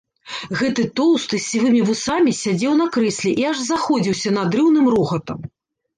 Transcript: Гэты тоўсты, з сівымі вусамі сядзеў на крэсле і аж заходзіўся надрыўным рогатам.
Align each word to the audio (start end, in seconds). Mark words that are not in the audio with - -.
Гэты 0.61 0.85
тоўсты, 0.99 1.33
з 1.43 1.43
сівымі 1.51 1.81
вусамі 1.89 2.31
сядзеў 2.41 2.73
на 2.81 2.87
крэсле 2.95 3.31
і 3.43 3.49
аж 3.53 3.57
заходзіўся 3.69 4.29
надрыўным 4.39 4.85
рогатам. 4.95 5.39